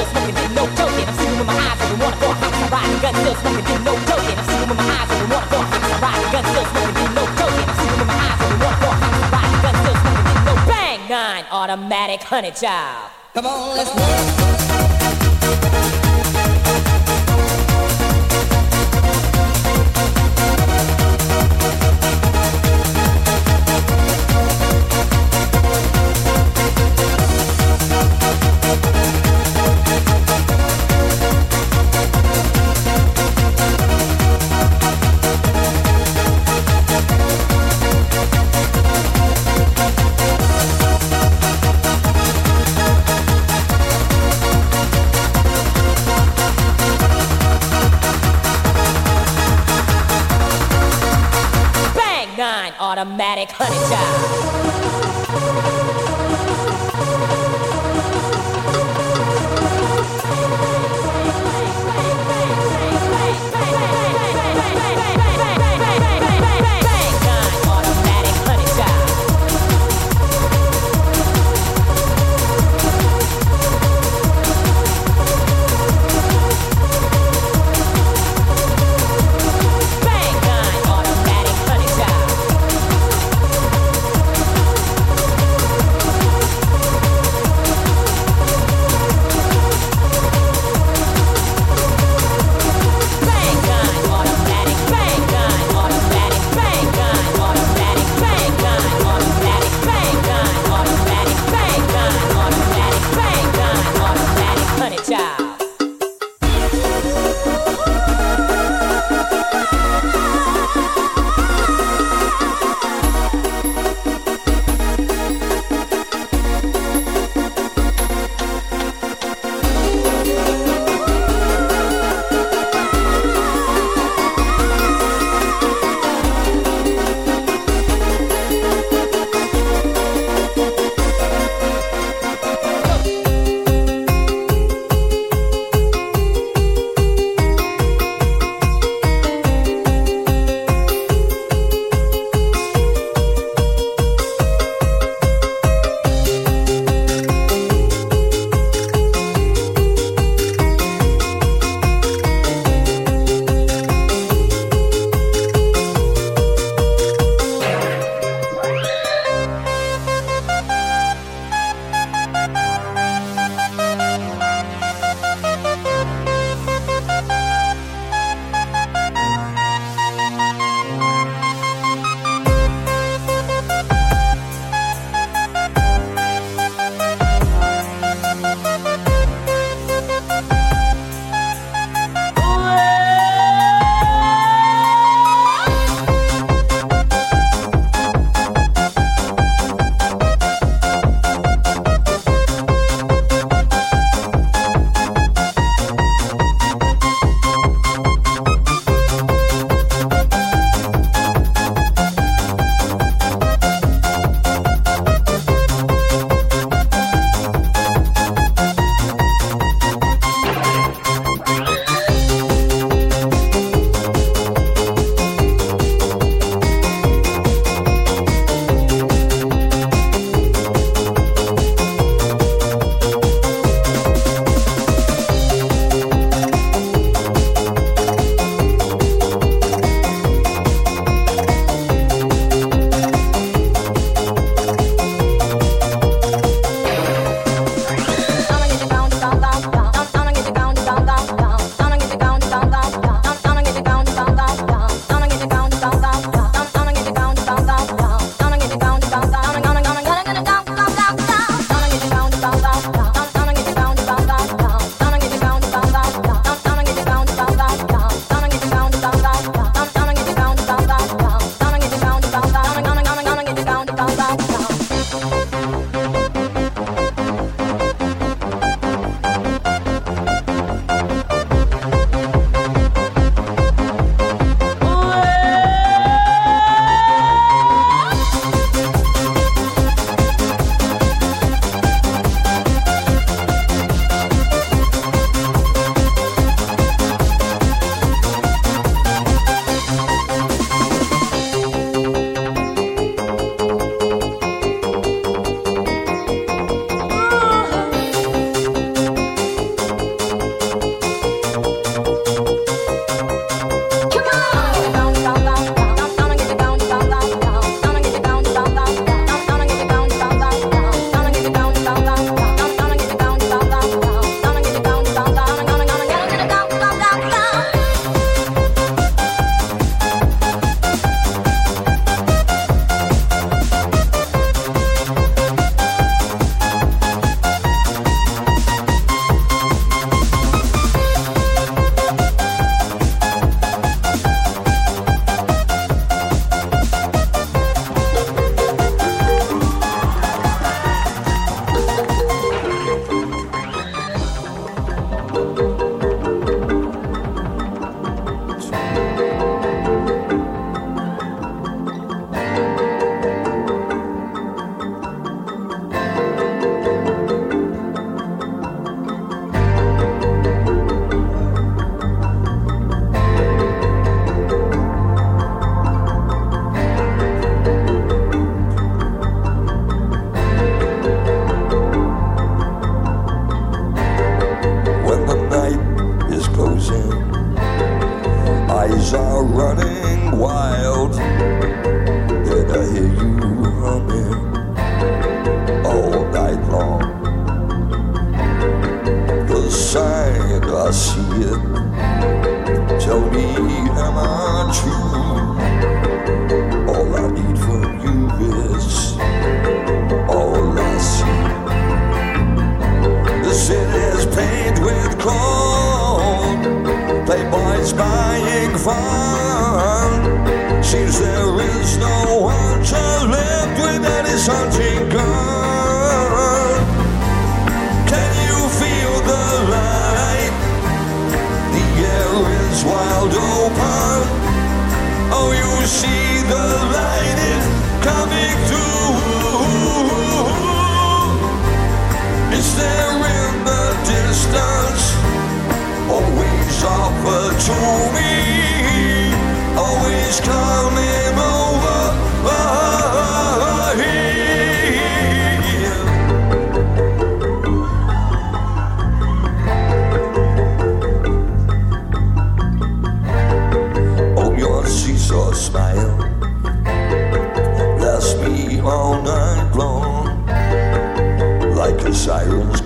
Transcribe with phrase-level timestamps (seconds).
[0.00, 1.06] still smoking, didn't know joking.
[1.06, 3.64] I'm sleeping with my eyes open, water for a homicide, ride the gun, still smoking,
[3.64, 4.36] didn't know joking.
[4.38, 6.94] I'm sleeping with my eyes open, water for a homicide, ride the gun, still smoking,
[6.94, 7.66] didn't know joking.
[7.68, 10.24] I'm sleeping with my eyes open, water for a homicide, ride the gun, still smoking,
[10.24, 13.10] didn't know bang nine automatic honey child.
[13.34, 14.69] Come on, let's work.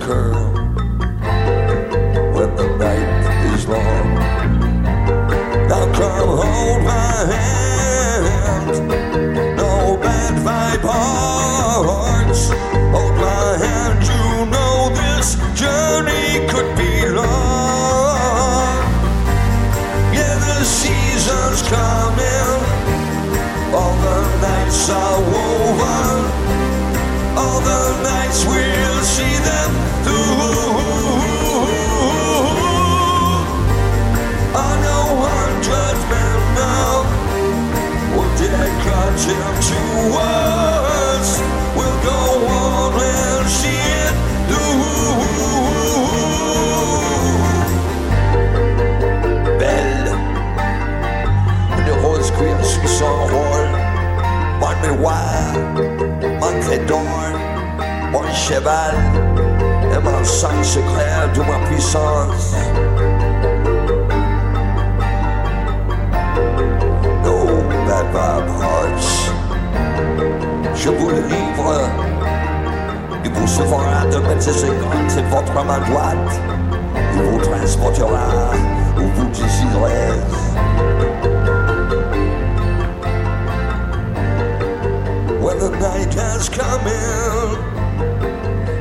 [0.05, 0.54] girl.
[58.11, 58.95] mon cheval
[59.93, 62.55] et mon sang secret de ma puissance.
[67.23, 69.31] No bad hearts,
[70.75, 71.89] je vous le livre.
[73.23, 74.67] Il vous suffira de mettre ses
[75.07, 76.41] c'est votre main droite.
[77.15, 78.51] Il vous transportera
[78.97, 80.44] où vous désirez.
[86.45, 87.57] is coming.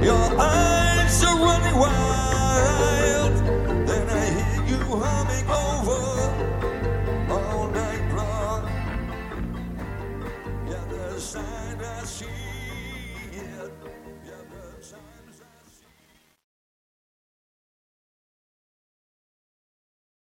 [0.03, 3.35] Your eyes are running wild.
[3.89, 6.03] Then I hear you humming over
[7.33, 8.63] all night long.
[10.69, 12.27] Yeah, the sign I see.
[13.33, 13.69] Yeah,
[14.51, 15.14] the sign.